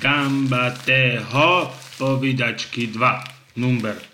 Gambateho 0.00 1.70
povídačky 1.98 2.86
2. 2.86 3.24
Number. 3.56 4.09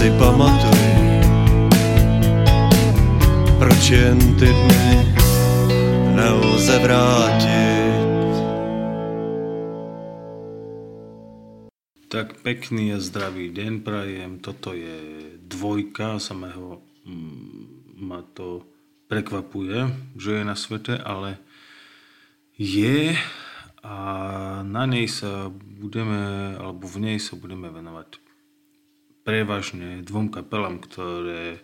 Si 0.00 0.08
pamatuj 0.16 0.84
Proč 3.60 3.82
jen 3.92 4.16
ty 4.40 4.48
dny 4.48 4.92
nelze 6.16 6.78
vrátit 6.80 8.32
Tak 12.08 12.40
pekný 12.40 12.96
a 12.96 12.98
zdravý 12.98 13.52
deň 13.52 13.84
prajem. 13.84 14.40
Toto 14.40 14.72
je 14.72 15.36
dvojka 15.36 16.16
samého 16.16 16.80
mm, 17.04 18.00
ma 18.00 18.24
to 18.24 18.64
prekvapuje, 19.04 19.84
že 20.16 20.40
je 20.40 20.44
na 20.48 20.56
svete, 20.56 20.96
ale 20.96 21.36
je 22.56 23.12
a 23.84 23.96
na 24.64 24.84
nej 24.88 25.06
sa 25.12 25.52
budeme, 25.52 26.56
alebo 26.56 26.88
v 26.88 26.98
nej 26.98 27.18
sa 27.20 27.36
budeme 27.36 27.68
venovať 27.68 28.29
prevažne 29.22 30.04
dvom 30.04 30.32
kapelám, 30.32 30.80
ktoré 30.82 31.60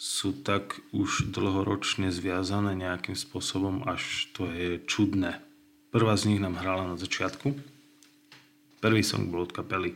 sú 0.00 0.32
tak 0.32 0.80
už 0.96 1.28
dlhoročne 1.28 2.08
zviazané 2.08 2.72
nejakým 2.72 3.16
spôsobom, 3.16 3.84
až 3.84 4.32
to 4.32 4.48
je 4.48 4.80
čudné. 4.88 5.44
Prvá 5.92 6.16
z 6.16 6.32
nich 6.32 6.40
nám 6.40 6.56
hrala 6.56 6.88
na 6.88 6.96
začiatku, 6.96 7.52
Prvý 8.80 9.04
song 9.04 9.28
bol 9.28 9.44
od 9.44 9.52
kapely 9.52 9.92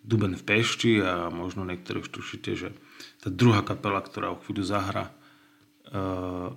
Duben 0.00 0.32
v 0.32 0.44
Pešti 0.44 0.96
a 1.04 1.28
možno 1.28 1.68
niektorí 1.68 2.00
už 2.00 2.08
tušíte, 2.08 2.50
že 2.56 2.68
tá 3.20 3.28
druhá 3.28 3.60
kapela, 3.60 4.00
ktorá 4.00 4.32
o 4.32 4.40
chvíľu 4.40 4.64
zahra, 4.64 5.12
uh, 5.92 6.48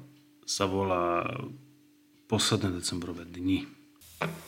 sa 0.47 0.63
volá 0.63 1.27
Posledné 2.27 2.79
decembrové 2.79 3.23
dni. 3.27 3.67
si 4.23 4.46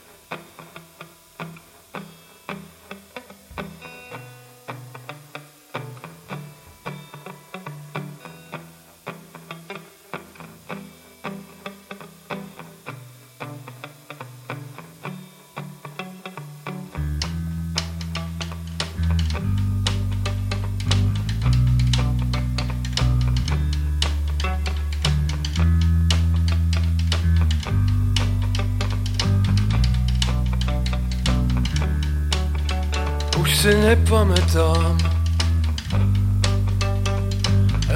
nepamätám 34.09 34.97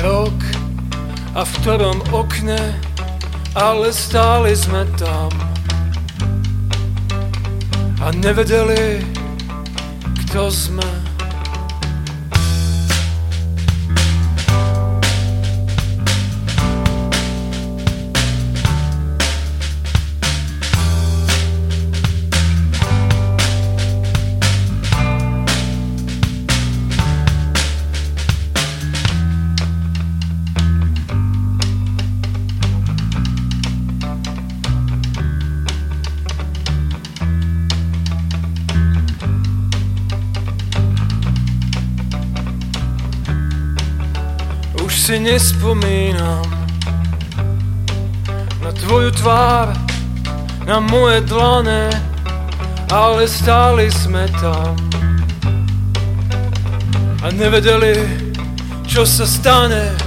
Rok 0.05 0.37
a 1.33 1.41
v 1.41 1.51
ktorom 1.57 1.97
okne 2.13 2.77
Ale 3.57 3.89
stáli 3.89 4.53
sme 4.53 4.85
tam. 4.93 5.33
A 7.97 8.13
nevedeli, 8.13 9.01
kto 10.21 10.53
sme 10.53 10.85
si 45.13 45.19
nespomínam 45.21 46.41
na 48.65 48.71
tvoju 48.73 49.13
tvár, 49.13 49.69
na 50.65 50.81
moje 50.81 51.21
dlane, 51.21 51.85
ale 52.89 53.29
stáli 53.29 53.93
sme 53.93 54.25
tam 54.41 54.73
a 57.21 57.29
nevedeli, 57.29 57.93
čo 58.89 59.05
sa 59.05 59.29
stane. 59.29 60.02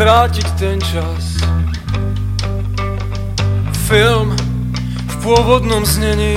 Mám 0.00 0.08
chuť 0.08 0.16
vrátiť 0.16 0.48
ten 0.56 0.80
čas. 0.80 1.24
Film 3.84 4.32
v 5.04 5.14
pôvodnom 5.20 5.84
znení 5.84 6.32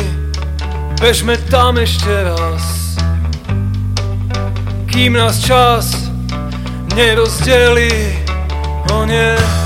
Bežme 0.99 1.39
tam 1.47 1.79
ešte 1.79 2.11
raz. 2.27 2.99
Kým 4.91 5.15
nás 5.15 5.39
čas 5.39 5.95
nerozdelí 6.91 8.19
O 8.91 9.07
nie 9.07 9.62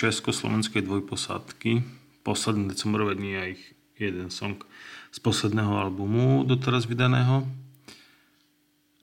československej 0.00 0.80
dvojposádky. 0.88 1.84
Posledné 2.24 2.72
decembrové 2.72 3.20
dni 3.20 3.32
a 3.36 3.44
ich 3.52 3.62
jeden 4.00 4.32
song 4.32 4.56
z 5.12 5.18
posledného 5.20 5.76
albumu 5.76 6.48
doteraz 6.48 6.88
vydaného. 6.88 7.44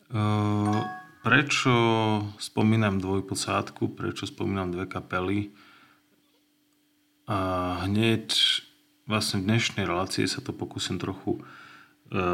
Ehm, 0.10 0.82
prečo 1.22 1.74
spomínam 2.42 2.98
dvojposádku, 2.98 3.94
prečo 3.94 4.25
spomínam 4.25 4.74
dve 4.74 4.89
kapely? 4.89 5.54
A 7.30 7.38
hneď 7.86 8.34
vlastne 9.06 9.44
v 9.44 9.54
dnešnej 9.54 9.86
relácii 9.86 10.25
sa 10.25 10.42
to 10.42 10.56
pokúsim 10.56 10.98
trochu 10.98 11.38
e, 11.38 11.42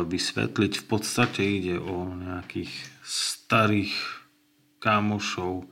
vysvetliť. 0.06 0.72
V 0.80 0.86
podstate 0.86 1.42
ide 1.42 1.82
o 1.82 2.14
nejakých 2.14 2.72
starých 3.02 3.98
kámošov, 4.78 5.66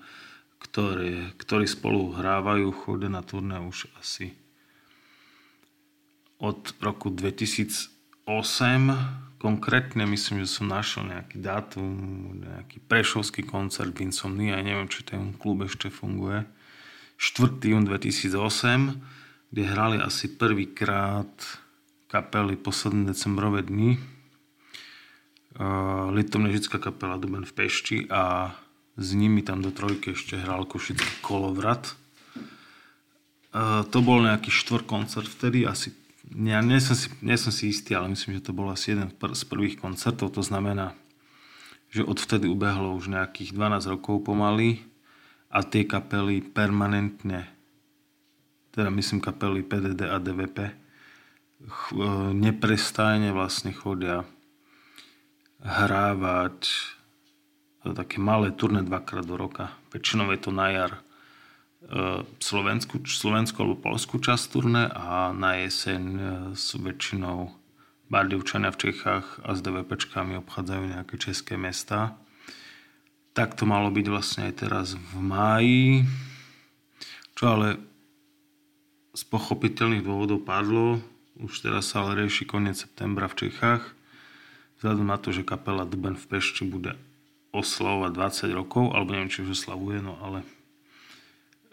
ktoré, 0.72 1.36
ktorí 1.36 1.68
spolu 1.68 2.16
hrávajú, 2.16 2.72
chodia 2.72 3.12
na 3.12 3.20
turné 3.20 3.60
už 3.60 3.92
asi 4.00 4.32
od 6.40 6.64
roku 6.80 7.12
2008. 7.12 8.24
Konkrétne 9.36 10.08
myslím, 10.08 10.48
že 10.48 10.48
som 10.48 10.72
našiel 10.72 11.12
nejaký 11.12 11.44
dátum, 11.44 11.92
nejaký 12.40 12.80
prešovský 12.88 13.44
koncert 13.44 13.92
v 13.92 14.08
Insomni, 14.08 14.56
aj 14.56 14.64
neviem, 14.64 14.88
či 14.88 15.04
ten 15.04 15.36
klub 15.36 15.68
ešte 15.68 15.92
funguje 15.92 16.48
4. 17.20 17.60
jún 17.68 17.84
2008, 17.84 19.52
kde 19.52 19.64
hrali 19.68 20.00
asi 20.00 20.32
prvýkrát 20.32 21.28
kapely 22.08 22.56
posledné 22.56 23.12
decembrové 23.12 23.68
dny. 23.68 24.00
Uh, 25.52 26.16
Litovnežická 26.16 26.80
kapela 26.80 27.20
Duben 27.20 27.44
v 27.44 27.52
Pešti 27.52 28.08
a 28.08 28.56
s 29.00 29.08
nimi 29.16 29.44
tam 29.46 29.64
do 29.64 29.72
trojky 29.72 30.16
ešte 30.16 30.40
hral 30.40 30.68
Košický 30.68 31.24
kolovrat. 31.24 31.96
Uh, 33.52 33.84
to 33.92 34.00
bol 34.00 34.24
nejaký 34.24 34.48
štvor 34.48 34.88
koncert 34.88 35.28
vtedy, 35.28 35.68
asi 35.68 35.92
ja 36.32 36.64
nie 36.64 36.80
som, 36.80 36.96
si, 36.96 37.12
nie 37.20 37.36
som 37.36 37.52
si 37.52 37.68
istý, 37.68 37.92
ale 37.92 38.16
myslím, 38.16 38.40
že 38.40 38.48
to 38.48 38.56
bol 38.56 38.72
asi 38.72 38.96
jeden 38.96 39.12
z 39.12 39.44
prvých 39.44 39.76
koncertov, 39.84 40.32
to 40.32 40.40
znamená, 40.40 40.96
že 41.92 42.08
odvtedy 42.08 42.48
ubehlo 42.48 42.96
už 42.96 43.12
nejakých 43.12 43.52
12 43.52 43.92
rokov 43.92 44.24
pomaly 44.24 44.80
a 45.52 45.60
tie 45.68 45.84
kapely 45.84 46.40
permanentne, 46.40 47.52
teda 48.72 48.88
myslím 48.96 49.20
kapely 49.20 49.60
PDD 49.60 50.08
a 50.08 50.16
DVP, 50.24 50.58
e, 50.72 50.74
neprestajne 52.32 53.36
vlastne 53.36 53.76
chodia 53.76 54.24
hrávať 55.60 56.72
také 57.90 58.22
malé 58.22 58.54
turné 58.54 58.86
dvakrát 58.86 59.26
do 59.26 59.34
roka. 59.34 59.74
Väčšinou 59.90 60.30
je 60.30 60.40
to 60.40 60.52
na 60.54 60.70
jar 60.70 60.92
e, 60.94 61.02
Slovensku, 62.38 63.02
Slovensku 63.10 63.58
alebo 63.58 63.82
Polskú 63.82 64.22
časť 64.22 64.44
turné 64.54 64.86
a 64.94 65.34
na 65.34 65.58
jeseň 65.66 66.02
e, 66.06 66.22
sú 66.54 66.78
väčšinou 66.78 67.50
Bardivčania 68.14 68.70
v 68.70 68.82
Čechách 68.90 69.42
a 69.42 69.58
s 69.58 69.66
DVPčkami 69.66 70.38
obchádzajú 70.46 70.84
nejaké 70.94 71.16
české 71.18 71.58
mesta. 71.58 72.14
Tak 73.34 73.58
to 73.58 73.66
malo 73.66 73.90
byť 73.90 74.06
vlastne 74.12 74.52
aj 74.52 74.54
teraz 74.62 74.88
v 74.94 75.16
máji, 75.18 75.86
čo 77.34 77.58
ale 77.58 77.82
z 79.18 79.24
pochopiteľných 79.26 80.06
dôvodov 80.06 80.44
padlo. 80.44 81.02
Už 81.40 81.66
teraz 81.66 81.90
sa 81.90 82.06
ale 82.06 82.28
rieši 82.28 82.46
koniec 82.46 82.78
septembra 82.78 83.26
v 83.26 83.48
Čechách. 83.48 83.82
Vzhľadom 84.78 85.08
na 85.08 85.18
to, 85.18 85.34
že 85.34 85.48
kapela 85.48 85.88
Duben 85.88 86.20
v 86.20 86.26
Pešti 86.30 86.68
bude 86.68 86.94
oslavovať 87.52 88.12
20 88.16 88.60
rokov, 88.60 88.96
alebo 88.96 89.12
neviem, 89.16 89.32
či 89.32 89.44
už 89.44 89.56
oslavuje, 89.56 90.00
no 90.00 90.16
ale 90.24 90.44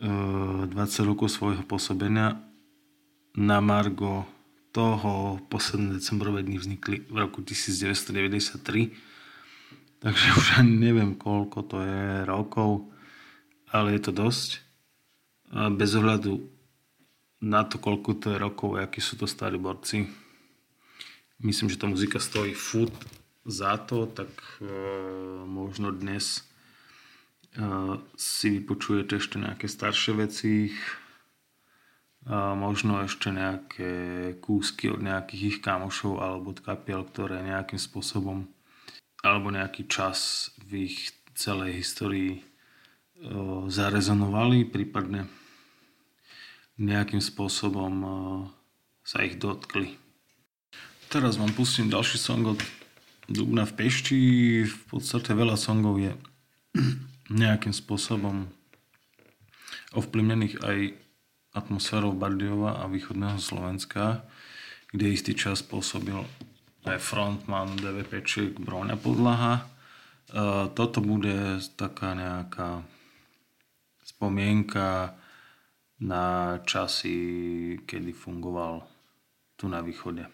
20 0.03 0.75
e, 0.75 1.03
rokov 1.07 1.31
svojho 1.31 1.63
pôsobenia 1.67 2.39
na 3.39 3.59
Margo 3.63 4.27
toho 4.75 5.43
posledné 5.51 5.99
decembrové 5.99 6.43
dny 6.43 6.59
vznikli 6.59 7.07
v 7.07 7.17
roku 7.19 7.43
1993 7.43 9.09
Takže 9.99 10.27
už 10.39 10.47
ani 10.63 10.79
neviem, 10.79 11.19
koľko 11.19 11.59
to 11.67 11.83
je 11.83 12.23
rokov, 12.23 12.87
ale 13.75 13.99
je 13.99 14.01
to 14.07 14.13
dosť. 14.15 14.63
A 15.51 15.75
bez 15.75 15.91
ohľadu 15.99 16.39
na 17.43 17.67
to, 17.67 17.83
koľko 17.83 18.15
to 18.15 18.27
je 18.35 18.39
rokov, 18.39 18.79
akí 18.79 19.03
sú 19.03 19.19
to 19.19 19.27
starí 19.27 19.59
borci. 19.59 20.07
Myslím, 21.43 21.71
že 21.71 21.79
tá 21.79 21.91
muzika 21.91 22.23
stojí 22.23 22.55
furt 22.55 22.95
za 23.45 23.77
to, 23.77 24.07
tak 24.07 24.31
e, 24.59 24.67
možno 25.47 25.95
dnes 25.95 26.41
e, 26.41 26.43
si 28.19 28.59
vypočujete 28.59 29.21
ešte 29.21 29.37
nejaké 29.39 29.67
staršie 29.71 30.13
veci, 30.17 30.73
a 32.29 32.53
možno 32.53 33.01
ešte 33.01 33.33
nejaké 33.33 33.93
kúsky 34.45 34.93
od 34.93 35.01
nejakých 35.01 35.43
ich 35.49 35.59
kamošov 35.65 36.21
alebo 36.21 36.53
od 36.53 36.61
kapiel, 36.61 37.01
ktoré 37.09 37.41
nejakým 37.41 37.81
spôsobom 37.81 38.45
alebo 39.25 39.49
nejaký 39.49 39.89
čas 39.89 40.53
v 40.61 40.93
ich 40.93 41.17
celej 41.33 41.81
histórii 41.81 42.45
zarezonovali, 43.67 44.69
prípadne 44.69 45.27
nejakým 46.79 47.19
spôsobom 47.19 47.95
sa 49.03 49.19
ich 49.27 49.41
dotkli. 49.41 49.99
Teraz 51.11 51.41
vám 51.41 51.51
pustím 51.57 51.91
ďalší 51.91 52.21
song 52.21 52.55
od 52.55 52.61
Dubna 53.29 53.69
v 53.69 53.77
Pešti. 53.77 54.21
V 54.65 54.83
podstate 54.89 55.37
veľa 55.37 55.61
songov 55.61 56.01
je 56.01 56.17
nejakým 57.45 57.77
spôsobom 57.77 58.49
ovplyvnených 59.93 60.65
aj 60.65 60.79
atmosférou 61.53 62.17
Bardiova 62.17 62.81
a 62.81 62.89
východného 62.89 63.37
Slovenska, 63.37 64.25
kde 64.89 65.13
istý 65.13 65.37
čas 65.37 65.61
pôsobil 65.61 66.17
aj 66.89 66.97
frontman 66.97 67.77
DVPček 67.77 68.57
Broňa 68.65 68.97
Podlaha. 68.97 69.61
E, 69.61 69.65
toto 70.73 71.05
bude 71.05 71.61
taká 71.77 72.17
nejaká 72.17 72.81
spomienka 74.09 75.13
na 76.01 76.57
časy, 76.65 77.77
kedy 77.85 78.17
fungoval 78.17 78.89
tu 79.61 79.69
na 79.69 79.85
východe. 79.85 80.25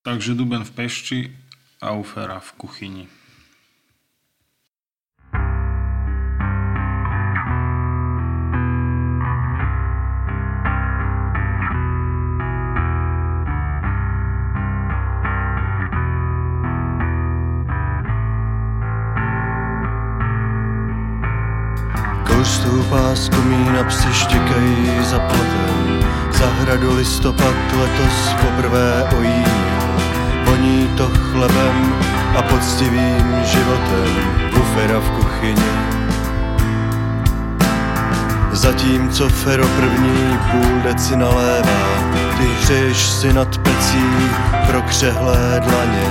Takže 0.00 0.32
Duben 0.32 0.64
v 0.64 0.72
Pešti 0.72 1.20
a 1.82 1.92
Ufera 1.92 2.40
v 2.40 2.52
kuchyni. 2.52 3.08
stoupá 22.44 23.14
z 23.14 23.28
komína, 23.28 23.84
psi 23.84 24.14
štěkají 24.14 25.04
za 25.04 25.18
plotem. 25.18 26.00
Zahradu 26.32 26.94
listopad 26.96 27.54
letos 27.72 28.34
poprvé 28.40 29.08
ojímil. 29.18 29.49
Chlebem 31.40 31.94
a 32.36 32.42
poctivým 32.42 33.40
životem. 33.44 34.12
Bufera 34.54 35.00
v 35.00 35.10
kuchyni. 35.10 35.70
Zatímco 38.52 39.28
Fero 39.28 39.66
první 39.68 40.38
půl 40.50 40.80
deci 40.84 41.16
nalévá, 41.16 42.12
ty 42.38 42.44
hřeješ 42.62 42.96
si 42.96 43.32
nad 43.32 43.58
pecí 43.58 44.04
pro 44.66 44.82
křehlé 44.82 45.62
dlaně 45.64 46.08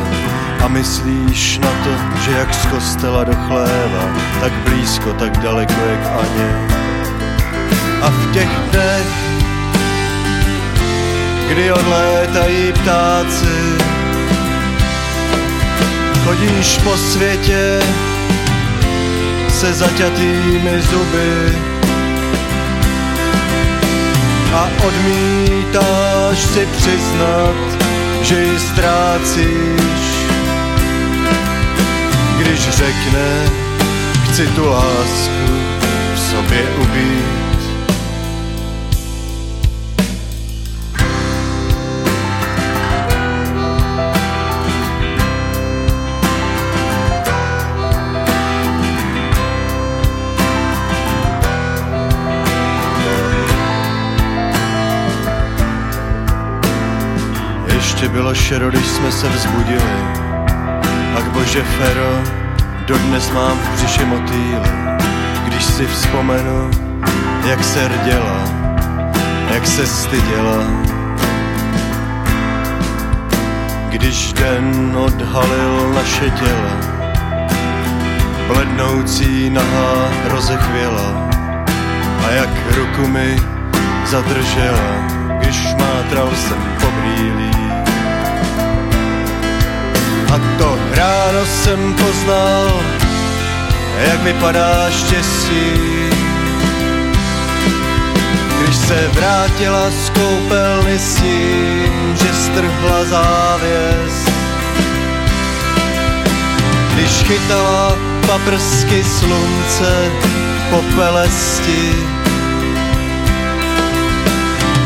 a 0.63 0.67
myslíš 0.67 1.57
na 1.57 1.69
to, 1.83 2.19
že 2.25 2.31
jak 2.31 2.53
z 2.53 2.65
kostela 2.65 3.23
do 3.23 3.35
chléva, 3.35 4.03
tak 4.41 4.53
blízko, 4.53 5.13
tak 5.13 5.37
daleko 5.37 5.81
jak 5.89 6.05
Aně. 6.05 6.67
A 8.01 8.09
v 8.09 8.33
těch 8.33 8.49
dnech, 8.71 9.07
kdy 11.49 11.71
odlétají 11.71 12.73
ptáci, 12.73 13.88
chodíš 16.29 16.77
po 16.83 16.97
světě 16.97 17.79
se 19.49 19.73
zaťatými 19.73 20.81
zuby 20.81 21.57
a 24.53 24.69
odmítáš 24.87 26.39
si 26.39 26.67
přiznat, 26.77 27.55
že 28.21 28.41
ji 28.41 28.59
ztrácíš 28.59 30.09
když 32.39 32.69
řekne, 32.69 33.45
chci 34.23 34.47
tu 34.47 34.69
lásku 34.69 35.53
v 36.15 36.19
sobě 36.19 36.63
ubít. 36.81 37.48
Bylo 58.19 58.35
šero, 58.35 58.69
když 58.69 58.85
jsme 58.85 59.11
se 59.11 59.29
vzbudili. 59.29 59.99
Ak 61.17 61.23
bože 61.31 61.63
Fero, 61.63 62.23
dodnes 62.87 63.31
mám 63.31 63.57
v 63.57 63.69
břiše 63.73 64.05
motýly. 64.05 64.71
Když 65.45 65.63
si 65.63 65.87
vzpomenu, 65.87 66.71
jak 67.49 67.63
se 67.63 67.87
rděla, 67.87 68.39
jak 69.53 69.67
se 69.67 69.87
styděla. 69.87 70.59
Když 73.89 74.33
den 74.33 74.95
odhalil 74.97 75.93
naše 75.95 76.29
těla, 76.29 76.73
blednoucí 78.47 79.49
nahá 79.49 80.09
rozechvěla 80.23 81.29
a 82.27 82.31
jak 82.31 82.49
ruku 82.75 83.07
mi 83.07 83.41
zadržela, 84.05 85.07
když 85.39 85.73
mátral 85.79 86.29
jsem 86.35 86.59
po 86.81 86.87
brýlí. 86.91 87.58
A 90.33 90.37
to 90.57 90.79
ráno 90.91 91.45
jsem 91.45 91.93
poznal, 91.93 92.81
jak 94.07 94.21
vypadá 94.23 94.89
štěstí. 94.91 95.99
Když 98.59 98.75
se 98.75 99.07
vrátila 99.13 99.89
z 99.89 100.09
koupelny 100.09 100.99
s 100.99 101.15
tím, 101.15 102.15
že 102.21 102.33
strhla 102.33 103.03
závěs. 103.03 104.29
Když 106.93 107.11
chytala 107.11 107.95
paprsky 108.27 109.03
slunce 109.03 110.11
popelesti. 110.69 111.93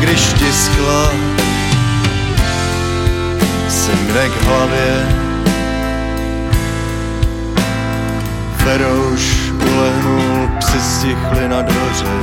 Když 0.00 0.20
tiskla 0.20 1.10
si 3.68 3.92
k 4.28 4.42
hlavě 4.42 5.23
Ferouš 8.64 9.52
ulehnul, 9.72 10.48
psi 10.58 10.80
stichli 10.80 11.48
na 11.48 11.62
dvoře. 11.62 12.14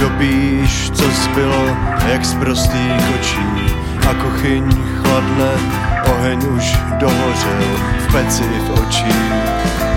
Dopíš, 0.00 0.90
co 0.90 1.04
zbylo, 1.10 1.76
jak 2.08 2.24
z 2.24 2.34
prostých 2.34 3.02
očí. 3.20 3.74
A 4.10 4.14
kuchyň 4.14 4.64
chladne, 5.02 5.50
oheň 6.12 6.38
už 6.56 6.78
dohořel 6.98 7.78
V 7.98 8.12
peci 8.12 8.44
v 8.44 8.70
očích 8.70 9.89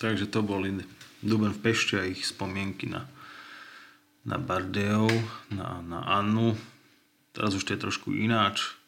Takže 0.00 0.32
to 0.32 0.40
boli 0.40 0.80
Duben 1.20 1.52
v 1.52 1.60
Pešti 1.60 2.00
a 2.00 2.08
ich 2.08 2.24
spomienky 2.24 2.88
na, 2.88 3.04
na 4.24 4.40
Bardejov, 4.40 5.12
na, 5.52 5.84
na 5.84 6.00
Annu. 6.08 6.56
Teraz 7.36 7.52
už 7.52 7.68
to 7.68 7.76
je 7.76 7.84
trošku 7.84 8.08
ináč. 8.16 8.80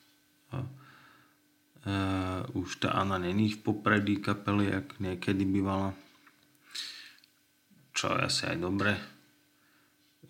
Uh, 1.82 2.48
už 2.56 2.80
tá 2.80 2.96
Anna 2.96 3.20
není 3.20 3.52
v 3.52 3.60
popredí 3.60 4.24
kapely, 4.24 4.72
jak 4.72 4.86
niekedy 5.04 5.44
bývala. 5.44 5.92
Čo 7.92 8.16
je 8.16 8.32
asi 8.32 8.42
aj 8.48 8.56
dobre. 8.56 8.96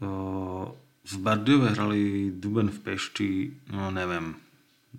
Uh, 0.02 0.66
v 1.06 1.14
Bardejove 1.22 1.78
hrali 1.78 2.00
Duben 2.34 2.74
v 2.74 2.78
Pešti, 2.82 3.30
no 3.70 3.94
neviem, 3.94 4.34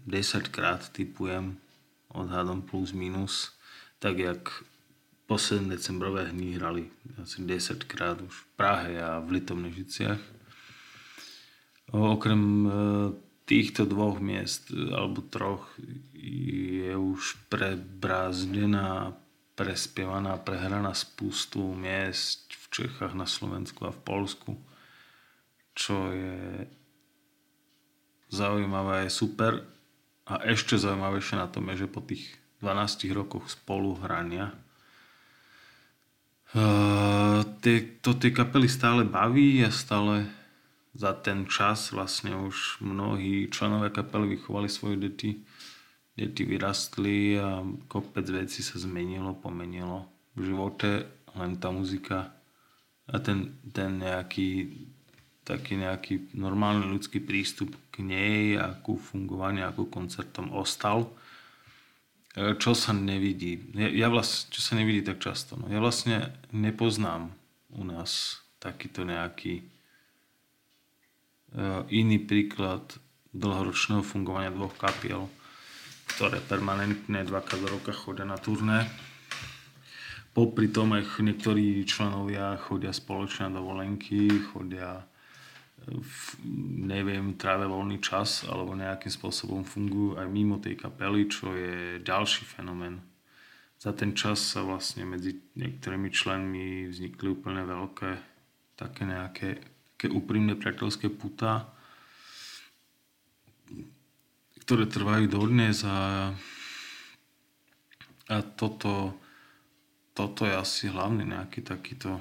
10 0.08 0.48
krát 0.48 0.88
typujem, 0.96 1.60
odhadom 2.08 2.64
plus 2.64 2.96
minus, 2.96 3.52
tak 4.00 4.22
jak 4.22 4.64
posledné 5.28 5.80
decembrové 5.80 6.30
hny 6.30 6.60
hrali 6.60 6.84
asi 7.22 7.42
10 7.42 7.84
krát 7.84 8.22
už 8.22 8.34
v 8.34 8.48
Prahe 8.60 8.94
a 9.00 9.20
v 9.24 9.40
Litovnežiciach. 9.40 10.20
Okrem 11.94 12.42
e, 12.66 12.70
týchto 13.46 13.86
dvoch 13.86 14.20
miest, 14.20 14.72
e, 14.74 14.92
alebo 14.92 15.22
troch, 15.22 15.70
je 16.18 16.96
už 16.96 17.38
prebrázdená, 17.48 19.14
prespievaná, 19.54 20.42
prehraná 20.42 20.92
spústu 20.98 21.62
miest 21.76 22.50
v 22.50 22.66
Čechách, 22.82 23.14
na 23.14 23.30
Slovensku 23.30 23.86
a 23.86 23.94
v 23.94 24.02
Polsku, 24.02 24.58
čo 25.78 26.10
je 26.10 26.66
zaujímavé, 28.34 29.06
je 29.06 29.12
super. 29.14 29.62
A 30.24 30.40
ešte 30.48 30.80
zaujímavejšie 30.80 31.36
na 31.38 31.48
tom 31.52 31.68
je, 31.70 31.86
že 31.86 31.92
po 31.92 32.02
tých 32.02 32.26
12 32.64 33.12
rokoch 33.12 33.52
spolu 33.52 34.00
hrania 34.00 34.56
Tie, 36.54 37.78
to 38.06 38.14
tie 38.14 38.30
kapely 38.30 38.70
stále 38.70 39.02
baví 39.02 39.66
a 39.66 39.74
stále 39.74 40.30
za 40.94 41.18
ten 41.18 41.50
čas 41.50 41.90
vlastne 41.90 42.38
už 42.38 42.78
mnohí 42.86 43.50
členovia 43.50 43.90
kapely 43.90 44.38
vychovali 44.38 44.70
svoje 44.70 45.02
deti. 45.02 45.42
Deti 46.14 46.46
vyrastli 46.46 47.42
a 47.42 47.66
kopec 47.90 48.30
vecí 48.30 48.62
sa 48.62 48.78
zmenilo, 48.78 49.34
pomenilo 49.34 50.06
v 50.38 50.54
živote, 50.54 51.10
len 51.34 51.58
tá 51.58 51.74
muzika 51.74 52.30
a 53.10 53.18
ten, 53.18 53.58
ten 53.74 53.98
nejaký 53.98 54.70
taký 55.44 55.76
nejaký 55.76 56.14
normálny 56.40 56.88
ľudský 56.88 57.20
prístup 57.20 57.76
k 57.92 58.00
nej 58.00 58.56
a 58.56 58.78
ku 58.80 58.96
fungovaniu, 58.96 59.68
ako 59.68 59.92
koncertom 59.92 60.56
ostal 60.56 61.12
čo 62.34 62.74
sa 62.74 62.98
nevidí. 62.98 63.62
Ja, 63.78 63.90
ja 63.94 64.08
vlast, 64.10 64.50
čo 64.50 64.62
sa 64.62 64.74
nevidí 64.74 65.06
tak 65.06 65.22
často. 65.22 65.54
No. 65.54 65.70
Ja 65.70 65.78
vlastne 65.78 66.34
nepoznám 66.50 67.30
u 67.78 67.86
nás 67.86 68.42
takýto 68.58 69.06
nejaký 69.06 69.62
uh, 71.54 71.86
iný 71.94 72.18
príklad 72.26 72.98
dlhoročného 73.34 74.02
fungovania 74.02 74.54
dvoch 74.54 74.74
kapiel, 74.78 75.30
ktoré 76.18 76.42
permanentne 76.42 77.22
dvakrát 77.26 77.60
do 77.62 77.70
roka 77.70 77.94
chodia 77.94 78.26
na 78.26 78.38
turné. 78.42 78.90
Popri 80.34 80.74
tom 80.74 80.98
aj 80.98 81.22
niektorí 81.22 81.86
členovia 81.86 82.58
chodia 82.58 82.90
spoločne 82.90 83.54
na 83.54 83.62
dovolenky, 83.62 84.42
chodia 84.50 85.06
neviem, 86.88 87.36
trávia 87.36 87.68
voľný 87.68 88.00
čas 88.00 88.48
alebo 88.48 88.78
nejakým 88.78 89.12
spôsobom 89.12 89.68
fungujú 89.68 90.16
aj 90.16 90.28
mimo 90.32 90.60
tej 90.60 90.80
kapely, 90.80 91.28
čo 91.28 91.52
je 91.52 92.00
ďalší 92.00 92.48
fenomén. 92.48 93.04
Za 93.80 93.92
ten 93.92 94.16
čas 94.16 94.40
sa 94.40 94.64
vlastne 94.64 95.04
medzi 95.04 95.36
niektorými 95.60 96.08
členmi 96.08 96.88
vznikli 96.88 97.28
úplne 97.36 97.68
veľké 97.68 98.12
také 98.80 99.04
nejaké 99.04 99.74
také 100.04 100.20
úprimné 100.20 100.60
priateľské 100.60 101.08
puta, 101.16 101.64
ktoré 104.68 104.84
trvajú 104.84 105.32
dodnes 105.32 105.80
a, 105.88 106.28
a 108.28 108.38
toto, 108.60 109.16
toto 110.12 110.44
je 110.44 110.60
asi 110.60 110.92
hlavný 110.92 111.24
nejaký 111.24 111.64
takýto 111.64 112.20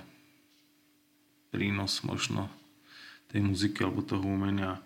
prínos 1.51 2.07
možno 2.07 2.46
tej 3.32 3.40
muziky 3.40 3.80
alebo 3.80 4.04
toho 4.04 4.22
umenia. 4.22 4.78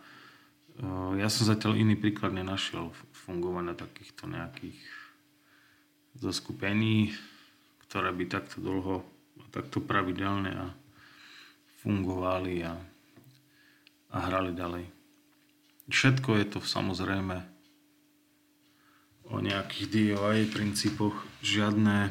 Eh, 0.78 1.12
ja 1.18 1.26
som 1.26 1.50
zatiaľ 1.50 1.74
iný 1.74 1.98
príklad 1.98 2.30
nenašiel 2.30 2.94
fungovania 3.26 3.74
takýchto 3.74 4.30
nejakých 4.30 4.78
zoskupení, 6.16 7.11
ktoré 7.90 8.14
by 8.14 8.24
takto 8.30 8.62
dlho 8.62 9.02
a 9.42 9.44
takto 9.50 9.82
pravidelne 9.82 10.54
a 10.54 10.66
fungovali 11.82 12.62
a, 12.64 12.74
a 14.14 14.16
hrali 14.30 14.54
ďalej. 14.54 14.87
Všetko 15.87 16.30
je 16.38 16.46
to 16.50 16.59
samozrejme 16.62 17.37
o 19.30 19.37
nejakých 19.42 19.87
DIY 19.90 20.50
princípoch. 20.50 21.14
Žiadne, 21.42 22.11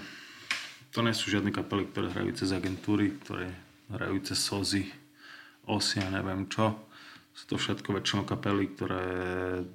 to 0.92 1.00
nie 1.04 1.16
sú 1.16 1.32
žiadne 1.32 1.52
kapely, 1.52 1.88
ktoré 1.92 2.12
hrajú 2.12 2.32
cez 2.40 2.56
agentúry, 2.56 3.16
ktoré 3.24 3.52
hrajú 3.92 4.32
cez 4.32 4.40
sozy, 4.40 4.84
osy 5.68 6.02
a 6.02 6.10
neviem 6.10 6.50
čo. 6.50 6.76
Sú 7.36 7.52
to 7.52 7.56
všetko 7.60 8.00
väčšinou 8.00 8.24
kapely, 8.24 8.72
ktoré 8.72 9.08
uh, 9.60 9.68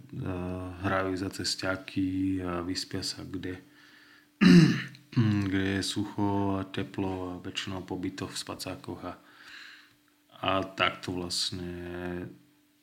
hrajú 0.80 1.12
za 1.12 1.28
cestiaky 1.28 2.40
a 2.40 2.64
vyspia 2.64 3.04
sa 3.04 3.20
kde, 3.20 3.60
kde 5.44 5.64
je 5.76 5.82
sucho 5.84 6.56
a 6.56 6.64
teplo 6.64 7.36
a 7.36 7.40
väčšinou 7.44 7.84
pobyto 7.84 8.24
v 8.24 8.40
spacákoch 8.40 9.00
a, 9.04 9.14
a 10.40 10.64
takto 10.64 11.12
vlastne 11.12 11.68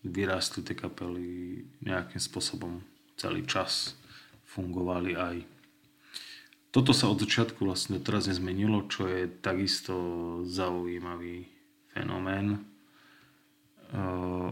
vyrástli 0.05 0.61
tie 0.61 0.77
kapely 0.77 1.65
nejakým 1.81 2.21
spôsobom 2.21 2.85
celý 3.17 3.43
čas 3.49 3.97
fungovali 4.45 5.17
aj. 5.17 5.37
Toto 6.69 6.93
sa 6.93 7.09
od 7.09 7.17
začiatku 7.17 7.65
vlastne 7.65 7.97
teraz 7.97 8.29
nezmenilo, 8.29 8.85
čo 8.85 9.09
je 9.09 9.25
takisto 9.25 9.95
zaujímavý 10.45 11.49
fenomén. 11.89 12.61
Uh, 13.87 14.51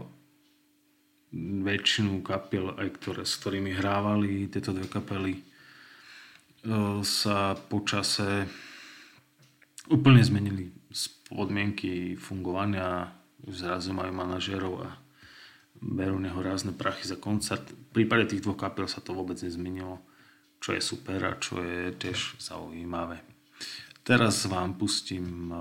väčšinu 1.36 2.24
kapiel, 2.24 2.72
aj 2.72 2.88
ktoré, 2.96 3.22
s 3.28 3.36
ktorými 3.36 3.76
hrávali 3.76 4.48
tieto 4.48 4.72
dve 4.72 4.88
kapely, 4.88 5.36
uh, 5.36 7.04
sa 7.04 7.52
počase 7.56 8.48
úplne 9.92 10.24
zmenili 10.24 10.72
podmienky 11.28 12.14
fungovania, 12.14 13.12
zrazu 13.46 13.92
majú 13.92 14.12
manažerov 14.14 14.74
a 14.86 14.90
berú 15.80 16.16
neho 16.16 16.38
rázne 16.40 16.72
prachy 16.72 17.04
za 17.06 17.18
koncert. 17.18 17.66
V 17.68 18.02
prípade 18.02 18.32
tých 18.32 18.42
dvoch 18.42 18.58
kapiel 18.58 18.88
sa 18.88 19.02
to 19.02 19.12
vôbec 19.12 19.36
nezmenilo, 19.42 20.00
čo 20.62 20.72
je 20.72 20.80
super 20.80 21.20
a 21.26 21.36
čo 21.36 21.60
je 21.60 21.92
tiež 21.94 22.40
zaujímavé. 22.40 23.20
Teraz 24.06 24.46
vám 24.46 24.78
pustím 24.78 25.50
eh, 25.50 25.58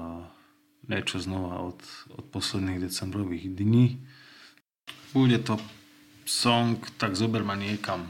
niečo 0.89 1.17
znova 1.21 1.61
od, 1.61 1.79
od 2.13 2.25
posledných 2.29 2.89
decembrových 2.89 3.49
dní. 3.53 4.05
Bude 5.13 5.39
to 5.39 5.57
song 6.25 6.81
Tak 6.97 7.15
zober 7.15 7.45
ma 7.45 7.55
niekam. 7.55 8.09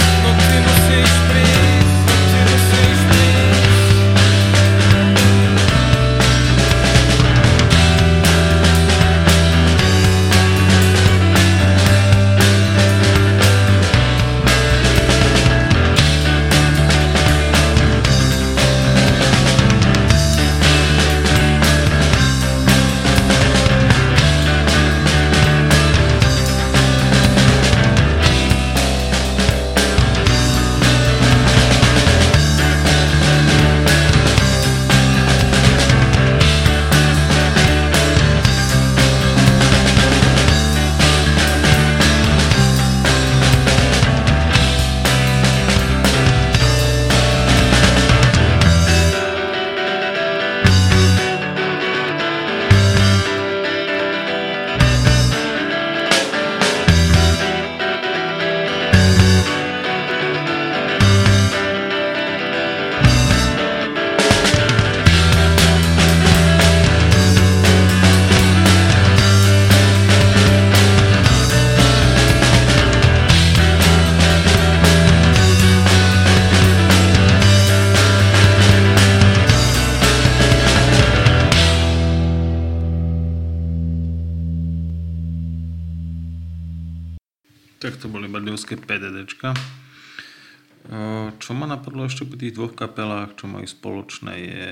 ešte 92.21 92.37
po 92.37 92.37
tých 92.37 92.53
dvoch 92.53 92.77
kapelách, 92.77 93.33
čo 93.33 93.49
majú 93.49 93.65
spoločné, 93.65 94.33
je, 94.37 94.67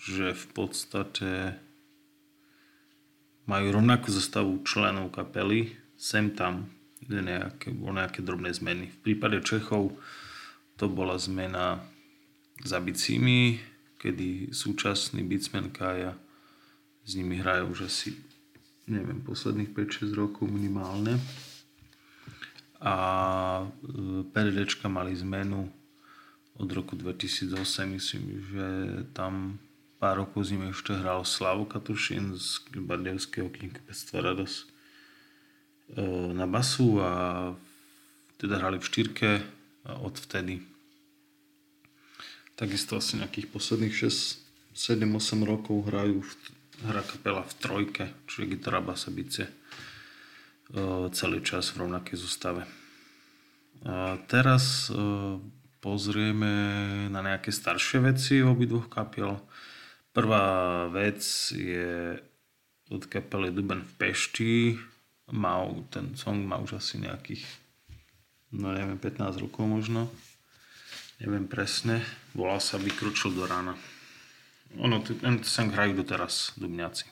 že 0.00 0.26
v 0.32 0.46
podstate 0.56 1.60
majú 3.44 3.76
rovnakú 3.76 4.08
zostavu 4.08 4.64
členov 4.64 5.12
kapely, 5.12 5.76
sem 6.00 6.32
tam 6.32 6.72
nejaké, 7.04 7.68
nejaké 7.76 8.24
drobné 8.24 8.56
zmeny. 8.56 8.88
V 8.96 8.98
prípade 9.04 9.44
Čechov 9.44 9.92
to 10.80 10.88
bola 10.88 11.20
zmena 11.20 11.84
za 12.64 12.80
bicími, 12.80 13.60
kedy 14.00 14.48
súčasný 14.48 15.20
bicmen 15.20 15.68
Kaja 15.76 16.16
s 17.04 17.12
nimi 17.12 17.44
hrajú 17.44 17.76
už 17.76 17.92
asi, 17.92 18.16
neviem, 18.88 19.20
posledných 19.20 19.76
5-6 19.76 20.16
rokov 20.16 20.48
minimálne. 20.48 21.20
A 22.80 22.96
e, 23.68 24.24
PRDčka 24.32 24.88
mali 24.88 25.12
zmenu 25.20 25.68
od 26.60 26.68
roku 26.76 26.92
2008, 26.92 27.56
myslím, 27.96 28.24
že 28.52 28.66
tam 29.16 29.56
pár 29.96 30.20
rokov 30.20 30.44
s 30.44 30.52
nimi 30.52 30.68
ešte 30.72 30.92
hral 30.92 31.24
Slavo 31.24 31.64
Katušin 31.64 32.36
z 32.36 32.60
Bardejovského 32.76 33.48
knihkupectva 33.48 34.20
Rados 34.20 34.68
e, 35.96 36.04
na 36.36 36.44
basu 36.44 37.00
a 37.00 37.12
teda 38.36 38.60
hrali 38.60 38.76
v 38.80 38.88
štyrke 38.88 39.30
odvtedy. 39.84 40.64
Takisto 42.56 43.00
asi 43.00 43.16
nejakých 43.16 43.48
posledných 43.48 43.94
6, 43.96 44.76
7, 44.76 45.04
8 45.04 45.40
rokov 45.48 45.88
hrajú 45.88 46.20
v, 46.20 46.32
hra 46.84 47.00
kapela 47.04 47.44
v 47.44 47.54
trojke, 47.56 48.04
čiže 48.28 48.56
gitara, 48.56 48.84
basa, 48.84 49.08
bice 49.08 49.48
e, 49.48 49.52
celý 51.12 51.40
čas 51.40 51.72
v 51.72 51.88
rovnakej 51.88 52.16
zostave. 52.20 52.68
A 53.84 54.20
teraz 54.28 54.92
e, 54.92 55.40
pozrieme 55.80 56.52
na 57.08 57.20
nejaké 57.24 57.50
staršie 57.50 58.04
veci 58.04 58.44
obidvoch 58.44 58.92
kapiel. 58.92 59.40
Prvá 60.12 60.86
vec 60.92 61.24
je 61.56 62.20
od 62.92 63.02
kapely 63.08 63.50
Duben 63.50 63.82
v 63.82 63.92
Pešti. 63.96 64.54
Má, 65.30 65.62
ten 65.90 66.14
song 66.14 66.44
má 66.44 66.58
už 66.58 66.78
asi 66.78 67.00
nejakých 67.00 67.42
no 68.54 68.74
neviem, 68.74 68.98
15 68.98 69.42
rokov 69.42 69.64
možno. 69.66 70.10
Neviem 71.22 71.46
presne. 71.46 72.02
Volá 72.32 72.58
sa 72.62 72.80
Vykročil 72.80 73.34
do 73.34 73.44
rána. 73.46 73.76
Ono, 74.78 75.02
ten 75.02 75.42
sem 75.42 75.66
hrajú 75.70 75.98
doteraz 75.98 76.54
Dubňáci. 76.54 77.09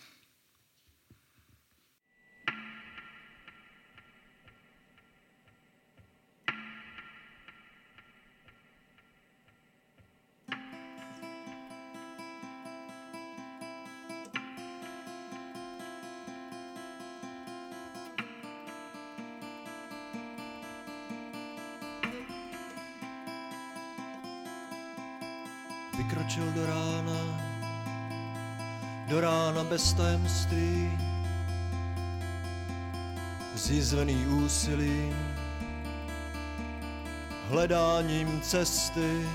Do 29.18 29.22
rána 29.22 29.64
bez 29.64 29.92
tajemství, 29.92 30.98
zjizvený 33.54 34.26
úsilím, 34.26 35.14
hledáním 37.50 38.40
cesty, 38.40 39.26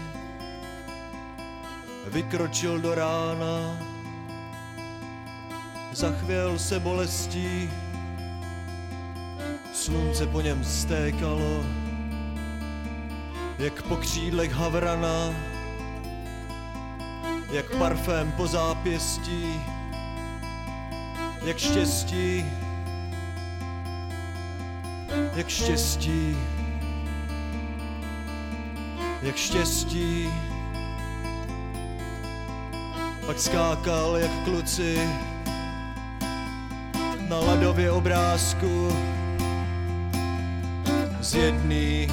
vykročil 2.08 2.80
do 2.80 2.96
rána, 2.96 3.80
zachvěl 5.92 6.60
se 6.60 6.80
bolestí, 6.80 7.70
slunce 9.74 10.28
po 10.28 10.42
něm 10.42 10.64
stékalo, 10.64 11.64
jak 13.60 13.82
po 13.82 13.96
křídlech 13.96 14.52
havrana, 14.52 15.34
jak 17.54 17.76
parfém 17.78 18.32
po 18.32 18.48
zápěstí, 18.48 19.62
jak 21.46 21.58
štěstí, 21.58 22.46
jak 25.36 25.50
štěstí, 25.50 26.38
jak 29.22 29.36
štěstí. 29.36 30.34
Pak 33.26 33.40
skákal 33.40 34.18
jak 34.18 34.32
kluci 34.44 35.10
na 37.30 37.38
ladově 37.38 37.92
obrázku 37.92 38.98
z 41.22 41.36
jedný 41.36 42.08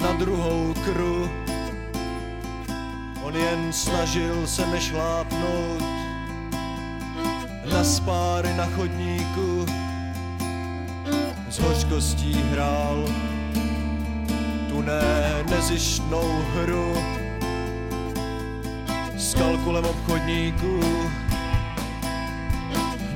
na 0.00 0.12
druhou 0.12 0.74
kru 0.84 1.47
On 3.28 3.36
jen 3.36 3.72
snažil 3.72 4.46
se 4.46 4.66
nešlápnout 4.66 5.82
na 7.72 7.84
spáry 7.84 8.54
na 8.56 8.66
chodníku, 8.66 9.66
s 11.50 11.58
hořkostí 11.58 12.32
hrál 12.32 13.04
tu 14.68 14.82
ne 14.82 15.44
nezištnou 15.50 16.44
hru. 16.54 16.94
S 19.16 19.34
kalkulem 19.34 19.84
obchodníků. 19.84 20.80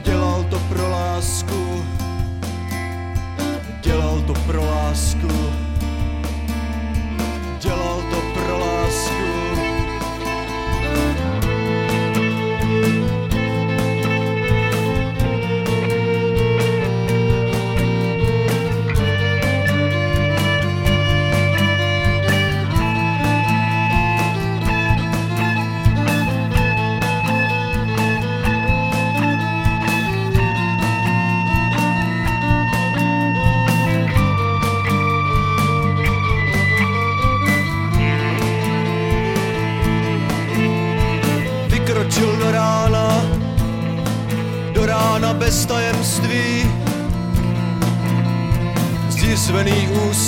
Dělal 0.04 0.44
to 0.44 0.58
pro 0.58 0.90
lásku, 0.90 1.84
dělal 3.80 4.20
to 4.20 4.34
pro 4.34 4.64
lásku, 4.64 5.52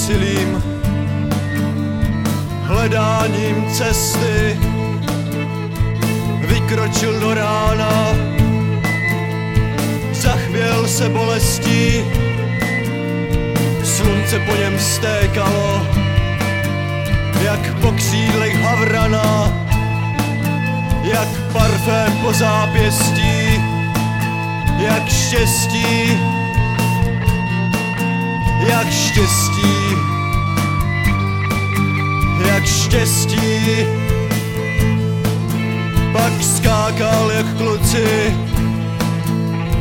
úsilím, 0.05 0.63
hledáním 2.63 3.71
cesty, 3.73 4.59
vykročil 6.41 7.21
do 7.21 7.35
rána, 7.35 8.15
zachvěl 10.13 10.89
se 10.89 11.09
bolestí, 11.09 12.05
slunce 13.85 14.39
po 14.39 14.55
něm 14.57 14.79
stékalo, 14.79 15.87
jak 17.43 17.75
po 17.81 17.93
křídlech 17.93 18.63
havrana, 18.63 19.53
jak 21.03 21.29
parfém 21.53 22.13
po 22.23 22.33
zápěstí, 22.33 23.61
jak 24.79 25.09
štěstí, 25.09 26.19
jak 28.69 28.91
štěstí, 28.91 29.75
jak 32.47 32.67
štěstí. 32.67 33.87
Pak 36.13 36.33
skákal 36.43 37.31
jak 37.31 37.57
kluci 37.57 38.35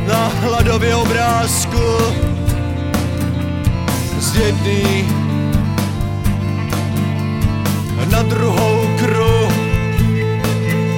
na 0.08 0.28
hladově 0.28 0.96
obrázku. 0.96 1.84
Z 4.20 4.36
jedný 4.36 5.08
na 8.12 8.24
druhou 8.24 8.88
kruh 9.00 9.54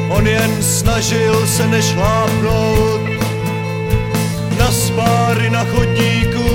On 0.10 0.28
jen 0.28 0.64
snažil 0.64 1.48
se 1.48 1.68
nešlápnout 1.68 3.02
na 4.60 4.72
spáry 4.72 5.50
na 5.50 5.64
chodníku, 5.64 6.55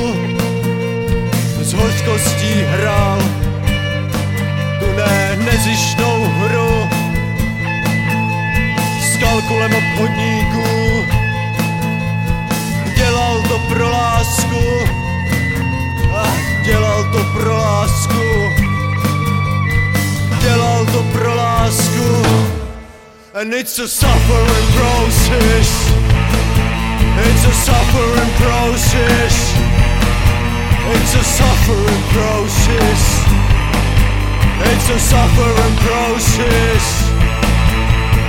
hořkostí 1.80 2.62
hrál 2.62 3.18
tu 4.78 4.86
ne 4.96 5.36
nezištnou 5.36 6.24
hru 6.24 6.88
s 9.00 9.16
kalkulem 9.16 9.74
obchodníků. 9.74 11.04
Dělal 12.96 13.42
to 13.48 13.58
pro 13.58 13.90
lásku, 13.90 14.60
a 16.16 16.26
dělal 16.64 17.04
to 17.12 17.24
pro 17.24 17.56
lásku, 17.56 18.22
dělal 20.42 20.86
to 20.86 21.02
pro 21.02 21.34
lásku 21.34 22.20
And 23.32 23.54
it's 23.54 23.78
a 23.78 23.88
suffering 23.88 24.66
process. 24.76 25.70
It's 27.24 27.44
a 27.46 27.52
suffering 27.52 28.30
process. 28.36 29.69
It's 30.92 31.14
a 31.14 31.22
suffering 31.22 32.02
process. 32.10 33.02
It's 34.70 34.88
a 34.90 34.98
suffering 34.98 35.76
process. 35.86 36.84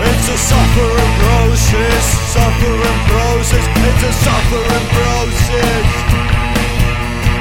It's 0.01 0.27
a 0.29 0.37
suffering 0.37 1.13
process. 1.21 2.03
Suffering 2.37 2.99
process. 3.09 3.65
It's 3.81 4.03
a 4.03 4.13
suffering 4.13 4.87
process. 4.93 5.89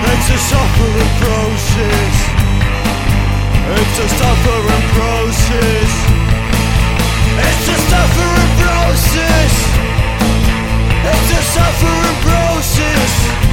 It's 0.09 0.29
a 0.31 0.39
suffering 0.49 1.13
process. 1.21 2.15
It's 3.77 3.99
a 4.01 4.09
suffering 4.21 4.87
process. 4.97 5.93
It's 7.45 7.67
a 7.69 7.79
suffering 7.93 8.53
process. 8.61 9.55
It's 11.13 11.31
a 11.31 11.43
suffering 11.55 12.17
process 12.25 13.50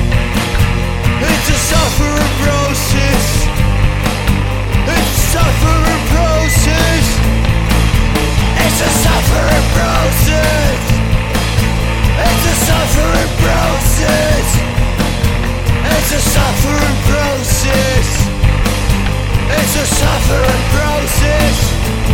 suffering 19.98 20.62
process. 20.74 22.07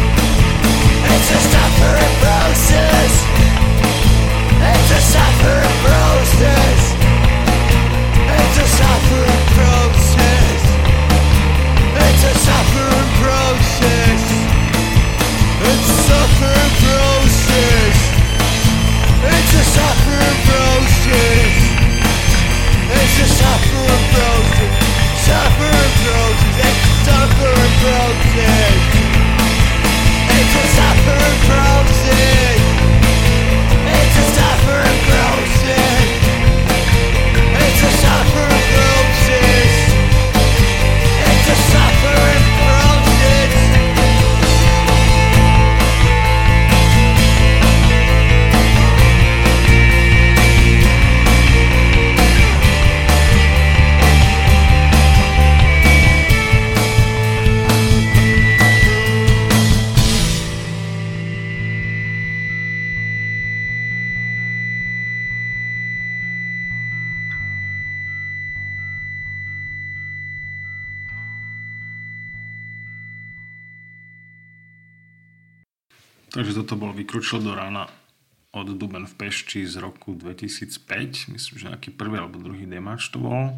Od 78.63 78.79
Duben 78.79 79.03
v 79.03 79.15
Pešti 79.19 79.67
z 79.67 79.83
roku 79.83 80.15
2005. 80.15 81.35
Myslím, 81.35 81.55
že 81.59 81.69
nejaký 81.69 81.91
prvý 81.91 82.23
alebo 82.23 82.39
druhý 82.39 82.63
demáč 82.63 83.11
to 83.11 83.19
bol. 83.19 83.51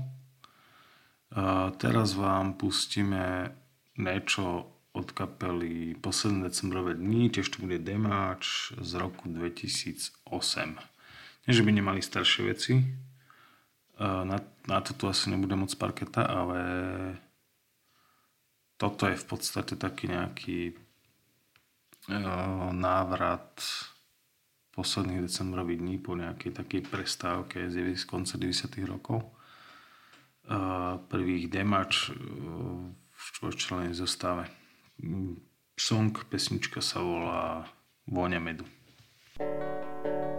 Teraz 1.78 2.18
vám 2.18 2.58
pustíme 2.58 3.54
niečo 3.96 4.74
od 4.96 5.08
kapely 5.12 5.94
Posledné 6.00 6.50
decembrové 6.50 6.98
dni, 6.98 7.30
tiež 7.30 7.54
to 7.54 7.62
bude 7.62 7.78
demáč 7.84 8.74
z 8.80 8.91
roku 8.98 9.30
2008. 9.30 10.26
Nie, 11.46 11.54
že 11.54 11.62
by 11.62 11.72
nemali 11.76 12.02
staršie 12.02 12.41
veci, 12.50 12.82
na, 14.00 14.38
na 14.68 14.78
to 14.84 14.91
tu 14.94 15.08
asi 15.08 15.32
nebude 15.32 15.56
moc 15.56 15.72
parketa, 15.76 16.28
ale 16.28 16.60
toto 18.76 19.08
je 19.08 19.15
v 19.15 19.26
podstate 19.26 19.80
taký 19.80 20.12
nejaký 20.12 20.60
eh, 22.12 22.72
návrat 22.76 23.63
posledných 24.76 25.32
decembrových 25.32 25.80
dní 25.80 25.96
po 26.04 26.20
nejakej 26.20 26.52
takej 26.52 26.82
prestávke 26.92 27.72
z 27.72 28.04
konca 28.04 28.36
90. 28.36 28.84
rokov. 28.84 29.24
Eh, 30.46 30.94
Prvých 31.10 31.50
demač 31.50 32.12
eh, 32.12 32.16
v 32.94 33.26
čvorčelenej 33.40 33.98
zostave. 33.98 34.46
Song, 35.76 36.14
pesnička 36.30 36.80
sa 36.84 37.02
volá 37.02 37.66
Vôňa 38.06 38.40
medu. 38.40 38.64
Či 39.36 40.35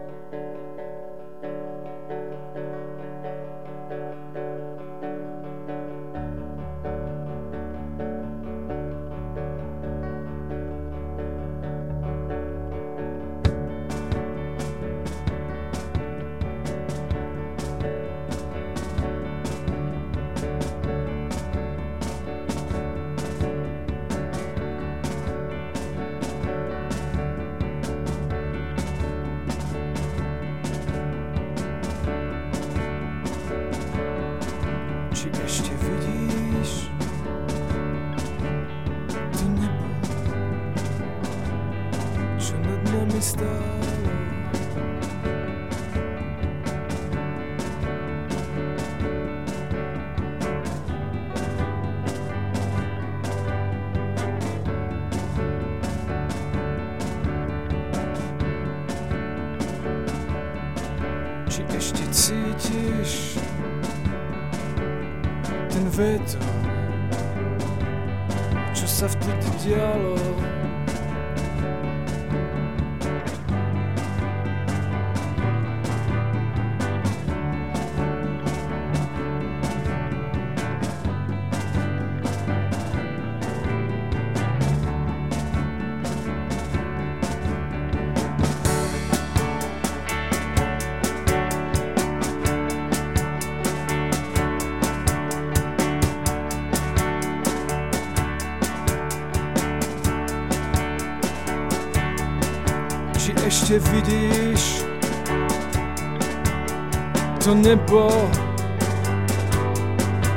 nebo, 107.66 108.30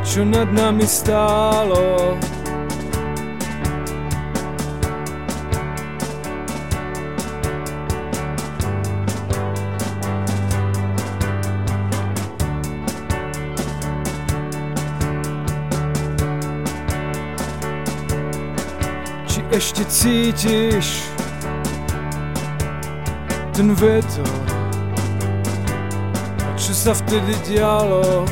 čo 0.02 0.26
nad 0.26 0.50
nami 0.50 0.90
stálo. 0.90 2.18
Či 19.30 19.46
ešte 19.54 19.86
cítiš 19.86 21.06
ten 23.54 23.70
vetor 23.78 24.49
sa 26.80 26.96
vtedy 26.96 27.36
dialo 27.44 28.24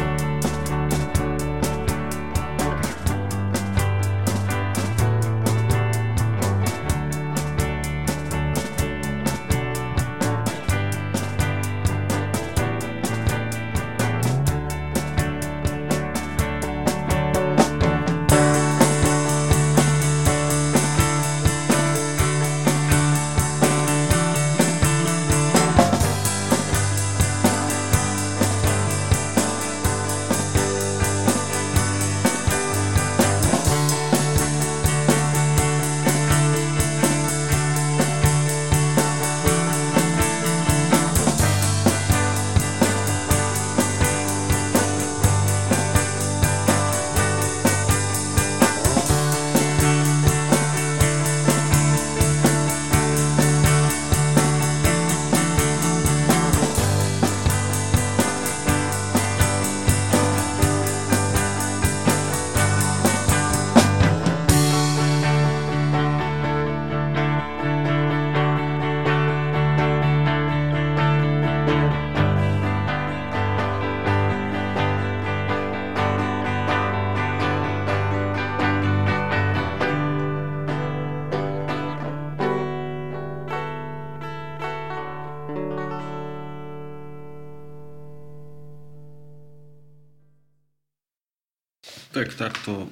takto 92.38 92.86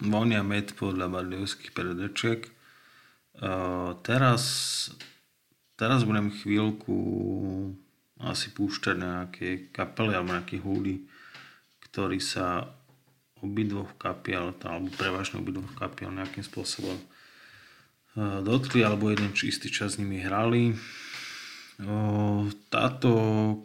vonia 0.00 0.40
med 0.40 0.72
podľa 0.72 1.12
bardejovských 1.12 1.76
predačiek. 1.76 2.48
Uh, 3.36 3.92
teraz, 4.00 4.42
teraz 5.76 6.08
budem 6.08 6.32
chvíľku 6.32 6.96
asi 8.16 8.48
púšťať 8.56 8.96
nejaké 8.96 9.48
kapely 9.76 10.16
alebo 10.16 10.32
nejaké 10.32 10.56
húdy, 10.56 11.04
ktorí 11.84 12.16
sa 12.16 12.72
obidvoch 13.44 13.92
kapiel, 14.00 14.56
alebo 14.64 14.88
prevažne 14.96 15.44
obidvoch 15.44 15.76
kapiel 15.76 16.08
nejakým 16.08 16.40
spôsobom 16.40 16.96
uh, 16.96 18.40
dotkli, 18.40 18.80
alebo 18.80 19.12
jeden 19.12 19.36
či 19.36 19.52
istý 19.52 19.68
čas 19.68 19.96
s 19.96 20.00
nimi 20.00 20.24
hrali. 20.24 20.72
Uh, 21.76 22.48
táto 22.72 23.12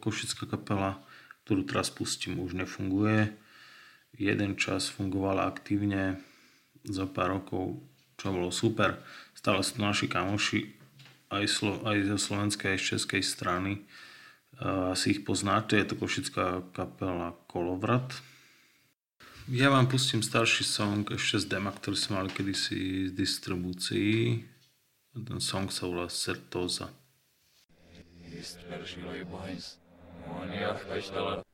košická 0.04 0.44
kapela, 0.44 1.00
ktorú 1.48 1.64
teraz 1.64 1.88
pustím, 1.88 2.44
už 2.44 2.60
nefunguje 2.60 3.32
jeden 4.16 4.59
čas 4.59 4.91
fungovala 4.91 5.47
aktívne 5.47 6.20
za 6.84 7.05
pár 7.05 7.39
rokov, 7.39 7.80
čo 8.18 8.34
bolo 8.34 8.49
super. 8.49 8.99
Stále 9.38 9.62
sú 9.66 9.78
to 9.78 9.82
naši 9.82 10.05
kamoši 10.09 10.62
aj, 11.32 11.43
Slo- 11.47 11.82
aj 11.88 11.97
zo 12.12 12.18
slovenskej, 12.20 12.76
aj 12.76 12.80
z 12.80 12.88
českej 12.95 13.24
strany. 13.24 13.72
Asi 14.62 15.18
ich 15.18 15.22
poznáte, 15.26 15.80
je 15.80 15.88
to 15.89 15.95
košická 15.97 16.62
kapela 16.76 17.34
Kolovrat. 17.49 18.14
Ja 19.49 19.74
vám 19.74 19.89
pustím 19.89 20.22
starší 20.22 20.62
song 20.62 21.01
ešte 21.09 21.41
z 21.41 21.57
dema, 21.57 21.74
ktorý 21.74 21.97
sme 21.97 22.22
mali 22.22 22.30
kedysi 22.30 23.09
z 23.09 23.12
distribúcii. 23.18 24.45
Ten 25.18 25.39
song 25.41 25.74
sa 25.74 25.89
volá 25.89 26.07
Sertoza. 26.07 26.93
Ist 28.32 28.57
Vi 28.64 29.26
hopping 30.26 31.16
av 31.18 31.38
en 31.38 31.51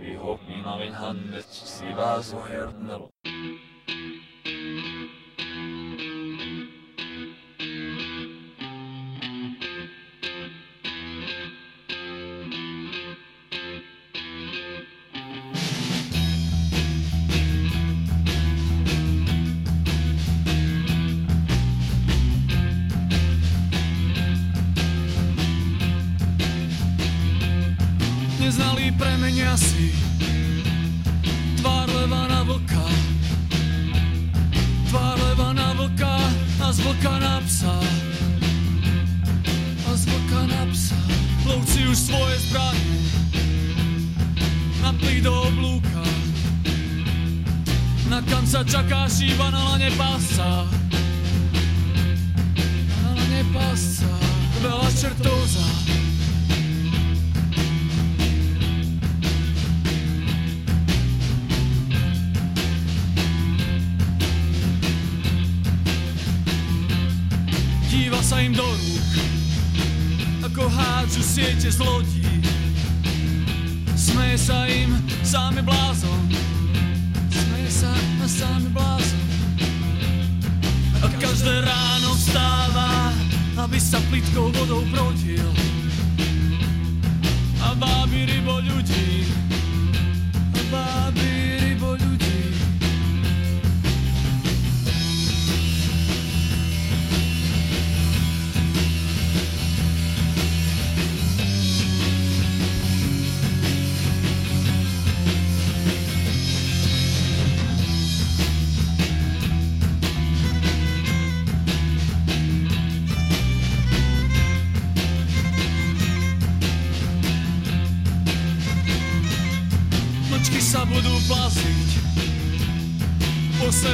بحكم 0.00 0.78
من 0.78 0.94
حمدت 0.94 1.46
سبع 1.50 2.20
سحر 2.20 2.72
premenia 29.02 29.58
si 29.58 29.90
Tvár 31.58 31.90
leva 31.90 32.30
na 32.30 32.40
vlka. 32.46 32.86
Tvár 34.90 35.18
leva 35.18 35.50
na 35.50 35.74
vlka 35.74 36.14
A 36.62 36.70
z 36.70 36.78
vlka 36.86 37.14
na 37.18 37.42
psa. 37.42 37.74
A 39.86 39.90
z 39.98 40.02
vlka 40.06 40.40
na 40.46 40.62
psa. 40.70 40.98
Lovci 41.42 41.90
už 41.90 41.98
svoje 41.98 42.36
zbranie 42.46 42.98
Naplí 44.82 45.18
do 45.22 45.34
oblúka. 45.34 46.02
Na 48.06 48.22
kam 48.26 48.46
sa 48.46 48.62
čaká 48.62 49.06
šíva 49.06 49.50
na 49.50 49.74
lane 49.74 49.90
pásca. 49.94 50.66
Na 53.02 53.10
lane 53.14 53.42
pásca. 53.54 54.10
Veľa 54.62 54.90
čertóza 54.94 55.66
sa 68.32 68.40
im 68.40 68.56
do 68.56 68.64
rúk, 68.64 69.12
ako 70.40 70.64
hádžu 70.64 71.20
siete 71.20 71.68
z 71.68 71.76
lodí. 71.84 72.24
Smeje 73.92 74.40
sa 74.40 74.64
im 74.72 74.96
sáme 75.20 75.60
blázon, 75.60 76.32
smeje 77.28 77.68
sa 77.68 77.92
a 77.92 78.24
sáme 78.24 78.72
blázon. 78.72 79.20
A 81.04 81.12
každé 81.20 81.60
ráno 81.60 82.16
vstáva, 82.16 83.12
aby 83.68 83.76
sa 83.76 84.00
plitkou 84.08 84.48
vodou 84.48 84.80
brodil. 84.88 85.52
A 87.60 87.76
báby 87.76 88.32
rybo 88.32 88.64
ľudí, 88.64 89.28
a 90.56 90.60
báby 90.72 91.01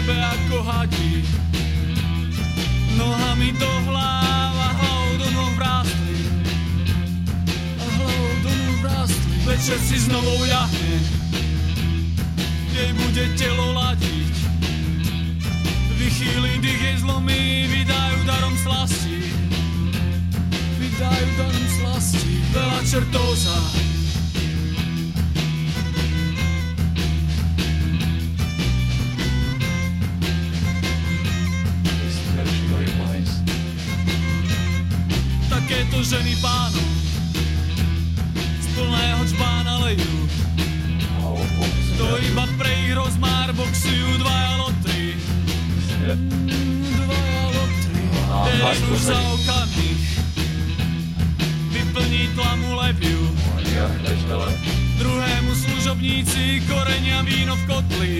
sebe 0.09 0.25
ako 0.25 0.59
hadi. 0.65 1.21
Nohami 2.97 3.53
do 3.61 3.73
hlav 3.93 4.55
a 4.57 4.69
hlavou 4.81 5.11
do 5.21 5.29
noh 5.37 5.53
vrástli. 5.53 6.17
A 7.77 7.85
hlavou 7.85 8.33
do 8.41 8.49
noh 8.49 8.77
vrástli. 8.81 9.37
Večer 9.45 9.77
si 9.85 10.01
znovu 10.01 10.49
jahne, 10.49 10.97
jej 12.73 12.91
bude 12.97 13.25
telo 13.37 13.77
ladiť. 13.77 14.33
Vychýli 16.01 16.57
dých 16.65 16.81
jej 16.81 16.97
zlomí, 17.05 17.69
slasti 18.65 19.19
Vydajú 20.79 21.29
danom 21.37 21.67
slasti 21.69 22.33
Veľa 22.55 22.81
čertov 22.87 23.29
lejú 39.89 40.17
To 41.99 42.07
iba 42.21 42.45
pre 42.61 42.71
ich 42.85 42.95
rozmár 42.95 43.51
boxujú 43.57 44.23
dvaja 44.23 44.53
lotry. 44.63 45.19
Dvaja 46.95 47.43
lotry. 47.57 48.03
Jeden 48.55 48.81
už 48.95 49.01
za 49.03 49.19
okamih 49.19 49.99
Vyplní 51.75 52.23
tlamu 52.39 52.71
lepiu 52.79 53.23
Druhému 54.99 55.53
služobníci 55.55 56.63
korenia 56.67 57.23
víno 57.23 57.55
v 57.55 57.63
kotli. 57.71 58.13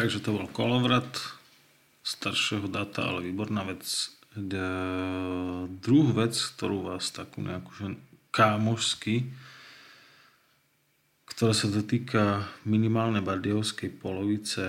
Takže 0.10 0.26
to 0.26 0.42
bol 0.42 0.50
kolovrat 0.50 1.22
staršieho 2.02 2.66
data, 2.66 3.14
ale 3.14 3.30
výborná 3.30 3.62
vec. 3.62 3.86
D- 4.34 4.58
druhú 5.86 6.18
vec, 6.18 6.34
ktorú 6.34 6.90
vás 6.90 7.14
takú 7.14 7.46
nejakú 7.46 7.70
že 7.78 7.88
kámošsky, 8.34 9.30
ktorá 11.30 11.54
sa 11.54 11.70
dotýka 11.70 12.42
minimálnej 12.66 13.22
bardiovskej 13.22 14.02
polovice 14.02 14.66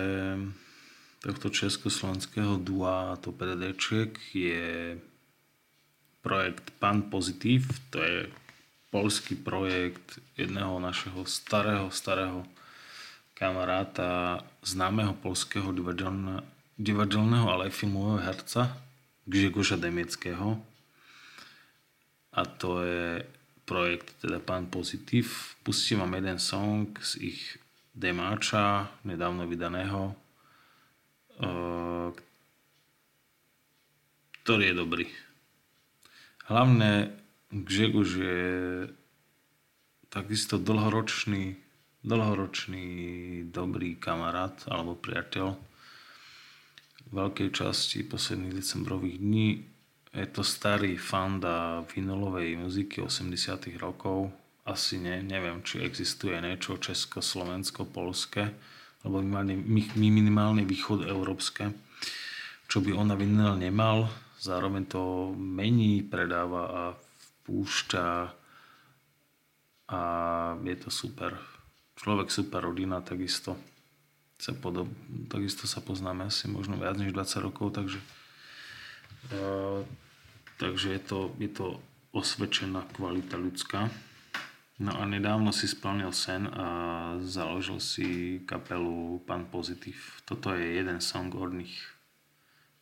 tohto 1.24 1.48
československého 1.48 2.60
dua 2.60 3.16
to 3.24 3.32
PDDček 3.32 4.20
je 4.36 5.00
projekt 6.20 6.68
Pan 6.76 7.08
Pozitív, 7.08 7.64
to 7.88 7.96
je 8.04 8.28
polský 8.92 9.40
projekt 9.40 10.20
jedného 10.36 10.76
našeho 10.76 11.24
starého, 11.24 11.88
starého 11.88 12.44
kamaráta, 13.32 14.44
známeho 14.62 15.16
polského 15.18 15.72
divadelného, 15.72 16.44
divadelného, 16.76 17.46
ale 17.48 17.68
aj 17.68 17.76
filmového 17.76 18.20
herca, 18.20 18.76
Grzegorza 19.28 19.76
Demického. 19.76 20.60
A 22.30 22.42
to 22.46 22.80
je 22.82 23.26
projekt, 23.66 24.18
teda 24.22 24.42
Pán 24.42 24.66
Pozitív. 24.66 25.54
Pustím 25.62 26.02
vám 26.02 26.18
jeden 26.18 26.38
song 26.38 26.90
z 26.98 27.34
ich 27.34 27.40
demáča, 27.94 28.90
nedávno 29.06 29.46
vydaného, 29.46 30.14
eh, 31.38 32.08
ktorý 34.42 34.64
je 34.72 34.74
dobrý. 34.74 35.06
Hlavne 36.50 37.14
Grzegorz 37.54 38.10
je 38.18 38.42
takisto 40.10 40.58
dlhoročný, 40.58 41.54
dlhoročný 42.00 42.86
dobrý 43.52 44.00
kamarát 44.00 44.56
alebo 44.68 44.96
priateľ. 44.96 45.56
veľkej 47.10 47.50
časti 47.50 48.06
posledných 48.06 48.54
decembrových 48.54 49.18
dní. 49.18 49.48
Je 50.14 50.26
to 50.30 50.42
starý 50.46 50.94
fanda 50.94 51.82
vinylovej 51.90 52.54
muziky 52.58 53.02
80 53.02 53.78
rokov. 53.82 54.30
Asi 54.62 55.02
ne, 55.02 55.18
neviem, 55.22 55.62
či 55.66 55.82
existuje 55.82 56.38
niečo 56.38 56.78
česko-slovensko-polské, 56.78 58.54
alebo 59.02 59.24
minimálne 59.98 60.62
východ 60.62 61.08
európske, 61.08 61.74
čo 62.70 62.78
by 62.78 62.94
ona 62.94 63.18
vinyl 63.18 63.58
nemal. 63.58 64.06
Zároveň 64.38 64.86
to 64.86 65.34
mení, 65.34 66.06
predáva 66.06 66.62
a 66.70 66.82
púšťa 67.44 68.06
a 69.90 70.00
je 70.62 70.76
to 70.78 70.90
super. 70.94 71.59
Človek 72.00 72.32
super, 72.32 72.64
rodina 72.64 73.04
takisto 73.04 73.60
sa, 74.40 74.56
podob, 74.56 74.88
takisto 75.28 75.68
sa 75.68 75.84
poznáme 75.84 76.32
asi 76.32 76.48
možno 76.48 76.80
viac 76.80 76.96
než 76.96 77.12
20 77.12 77.44
rokov, 77.44 77.76
takže, 77.76 78.00
uh, 79.36 79.84
takže 80.56 80.96
je, 80.96 81.00
to, 81.04 81.18
je 81.36 81.50
to 81.52 81.76
osvedčená 82.16 82.88
kvalita 82.96 83.36
ľudská. 83.36 83.92
No 84.80 84.96
a 84.96 85.04
nedávno 85.04 85.52
si 85.52 85.68
splnil 85.68 86.08
sen 86.16 86.48
a 86.48 86.66
založil 87.20 87.84
si 87.84 88.40
kapelu 88.48 89.20
Pan 89.28 89.44
Pozitív. 89.44 90.24
Toto 90.24 90.56
je 90.56 90.80
jeden 90.80 91.04
song 91.04 91.28
od 91.36 91.52
nich. 91.52 91.84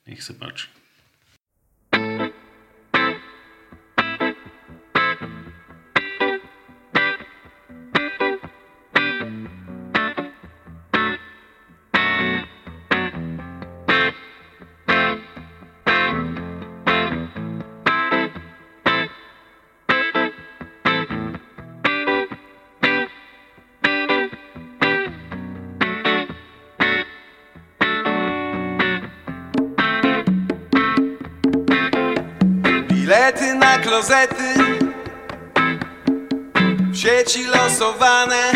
Nech 0.06 0.22
sa 0.22 0.30
páči. 0.30 0.77
Klozety. 33.82 34.54
W 36.92 36.96
sieci 36.96 37.46
losowane 37.46 38.52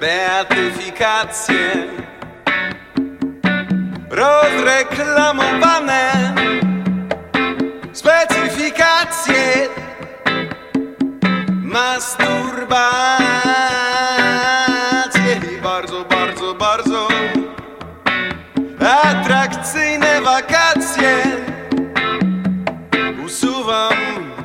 beatyfikacje. 0.00 1.88
Rozreklamowane 4.10 6.34
specyfikacje. 7.92 9.68
Masturbacje 11.62 13.23
move 23.64 23.72
on. 23.72 24.43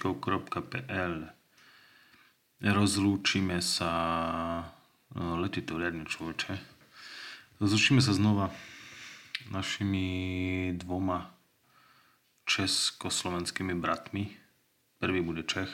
pesničkou.pl 0.00 1.28
Rozlúčime 2.60 3.60
sa 3.60 3.92
no, 5.12 5.36
letí 5.36 5.60
to 5.60 5.76
riadne 5.76 6.08
človeče 6.08 6.56
Rozlúčime 7.60 8.00
sa 8.00 8.16
znova 8.16 8.48
našimi 9.52 10.72
dvoma 10.80 11.28
československými 12.48 13.76
bratmi. 13.76 14.32
Prvý 14.96 15.20
bude 15.20 15.44
Čech, 15.44 15.68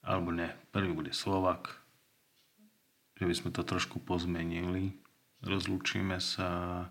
alebo 0.00 0.32
ne, 0.32 0.48
prvý 0.72 0.96
bude 0.96 1.12
Slovak, 1.12 1.76
že 3.20 3.28
by 3.28 3.34
sme 3.36 3.50
to 3.52 3.60
trošku 3.68 4.00
pozmenili. 4.00 4.96
Rozlúčime 5.44 6.16
sa 6.24 6.88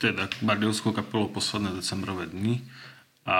teda 0.00 0.28
Bardiovskou 0.40 0.96
kapelou 0.96 1.28
posledné 1.28 1.76
decembrové 1.76 2.32
dny 2.32 2.64
a, 3.28 3.36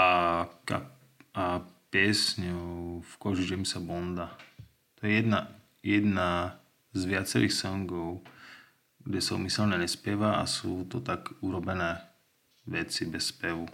kap, 0.69 0.94
a 1.35 1.67
piesňou 1.91 3.03
v 3.03 3.13
koži 3.19 3.47
Jamesa 3.51 3.83
Bonda. 3.83 4.35
To 4.99 5.07
je 5.07 5.19
jedna, 5.19 5.51
jedna 5.83 6.59
z 6.95 7.11
viacerých 7.11 7.55
songov, 7.55 8.23
kde 9.03 9.21
sa 9.21 9.37
umyselne 9.37 9.77
nespieva 9.77 10.41
a 10.41 10.47
sú 10.47 10.87
to 10.87 11.03
tak 11.03 11.35
urobené 11.43 12.01
veci 12.65 13.05
bez 13.05 13.35
spevu. 13.35 13.69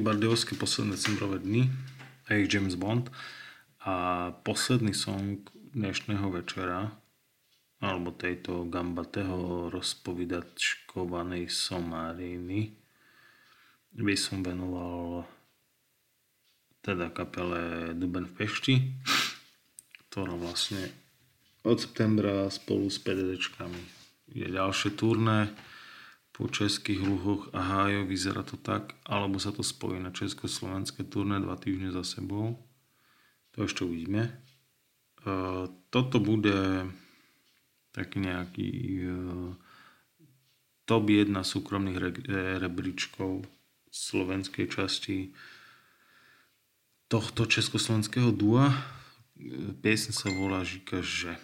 Bardiovské 0.00 0.56
posledné 0.56 0.96
decembrové 0.96 1.42
dny 1.42 1.68
a 2.30 2.38
James 2.48 2.78
Bond. 2.78 3.10
A 3.82 4.30
posledný 4.46 4.94
song 4.94 5.42
dnešného 5.74 6.30
večera 6.30 6.94
alebo 7.82 8.14
tejto 8.14 8.64
gambatého 8.70 9.68
rozpovidačkovanej 9.74 11.50
somáriny 11.50 12.72
by 13.92 14.14
som 14.14 14.40
venoval 14.40 15.26
teda 16.80 17.10
kapele 17.10 17.92
Duben 17.98 18.30
v 18.30 18.34
Pešti, 18.38 18.74
ktorá 20.08 20.38
vlastne 20.38 20.94
od 21.66 21.82
septembra 21.82 22.46
spolu 22.48 22.86
s 22.86 23.02
PDDčkami 23.02 23.82
je 24.32 24.46
ďalšie 24.48 24.96
turné, 24.96 25.52
po 26.32 26.48
českých 26.48 27.04
luhoch 27.04 27.52
a 27.52 27.60
hájo, 27.60 28.08
vyzerá 28.08 28.40
to 28.40 28.56
tak, 28.56 28.96
alebo 29.04 29.36
sa 29.36 29.52
to 29.52 29.60
spojí 29.60 30.00
na 30.00 30.08
československé 30.08 31.04
turné 31.04 31.36
dva 31.36 31.60
týždne 31.60 31.92
za 31.92 32.00
sebou. 32.02 32.56
To 33.52 33.68
ešte 33.68 33.84
uvidíme. 33.84 34.32
E, 34.32 34.32
toto 35.92 36.16
bude 36.24 36.88
taký 37.92 38.24
nejaký 38.24 38.70
e, 39.04 39.12
top 40.88 41.04
1 41.12 41.36
súkromných 41.36 42.00
rebríčkov 42.64 43.44
slovenskej 43.92 44.72
časti 44.72 45.36
tohto 47.12 47.44
československého 47.44 48.32
dua. 48.32 48.72
Piesň 49.84 50.12
sa 50.16 50.32
volá 50.32 50.64
Žika, 50.64 51.04
že... 51.04 51.36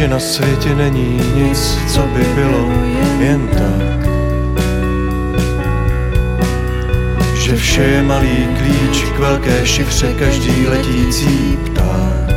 že 0.00 0.08
na 0.08 0.18
světě 0.18 0.74
není 0.74 1.20
nic, 1.34 1.78
co 1.88 2.00
by 2.00 2.24
bylo 2.34 2.72
jen 3.18 3.48
tak. 3.48 4.00
Že 7.34 7.56
vše 7.56 7.82
je 7.82 8.02
malý 8.02 8.48
klíč 8.58 9.04
k 9.16 9.18
velké 9.18 9.66
šifře, 9.66 10.14
každý 10.14 10.68
letící 10.68 11.58
pták. 11.64 12.32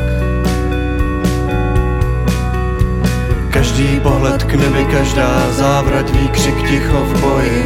Každý 3.50 4.00
pohled 4.00 4.44
k 4.44 4.54
nebi, 4.54 4.84
každá 4.84 5.52
závrat, 5.52 6.10
výkřik 6.10 6.68
ticho 6.68 7.00
v 7.04 7.20
boji. 7.20 7.64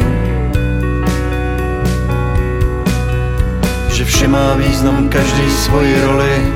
Že 3.91 4.05
vše 4.05 4.27
má 4.27 4.53
význam, 4.53 5.09
každý 5.09 5.51
svoji 5.51 6.01
roli, 6.01 6.53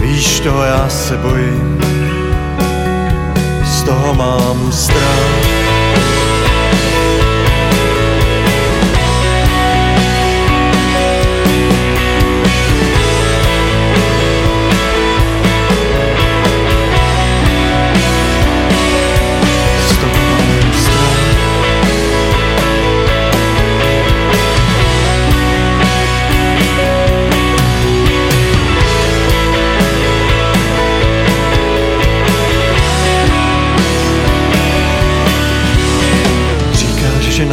víš 0.00 0.40
toho 0.40 0.62
já 0.62 0.88
se 0.88 1.16
bojím 1.16 1.99
stomām 3.80 4.68
strauji. 4.72 5.49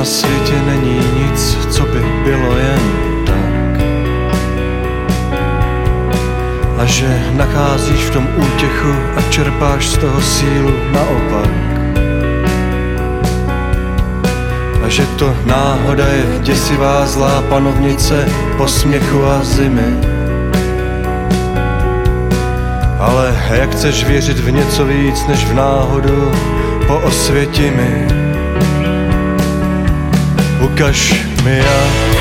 Z 0.07 0.21
toho 0.21 0.63
mám 0.63 0.83
strach. 6.83 7.27
nacházíš 7.31 7.99
v 7.99 8.11
tom 8.11 8.27
útěchu 8.37 8.93
a 9.15 9.21
čerpáš 9.29 9.87
z 9.87 9.97
toho 9.97 10.21
sílu 10.21 10.73
naopak. 10.91 11.49
A 14.83 14.89
že 14.89 15.05
to 15.05 15.35
náhoda 15.45 16.07
je 16.07 16.39
děsivá 16.39 17.05
zlá 17.05 17.41
panovnice 17.49 18.25
posměchu 18.57 19.25
a 19.25 19.43
zimy. 19.43 19.97
Ale 22.99 23.35
jak 23.51 23.71
chceš 23.71 24.03
věřit 24.03 24.39
v 24.39 24.51
něco 24.51 24.85
víc 24.85 25.27
než 25.27 25.45
v 25.45 25.53
náhodu, 25.53 26.31
po 26.87 26.95
osvěti 26.95 27.71
mi. 27.71 28.26
Ukaž 30.77 31.25
mi 31.43 31.57
jak. 31.57 32.16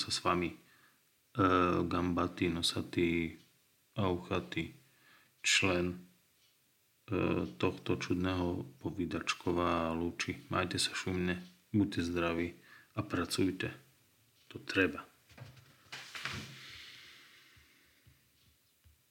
Sa 0.00 0.08
s 0.08 0.24
vami 0.24 0.48
e, 0.48 0.56
Gambati, 1.84 2.48
nosatý, 2.48 3.36
auchatý 4.00 4.72
člen 5.44 5.86
e, 5.92 5.96
tohto 7.60 8.00
čudného 8.00 8.80
povídačková 8.80 9.92
lúči. 9.92 10.48
Majte 10.48 10.80
sa 10.80 10.96
šumne, 10.96 11.44
buďte 11.76 12.00
zdraví 12.08 12.48
a 12.96 13.04
pracujte. 13.04 13.68
To 14.48 14.56
treba. 14.64 15.09